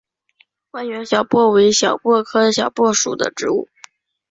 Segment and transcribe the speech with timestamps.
[0.71, 3.69] 万源小檗为小檗科小檗属的植物。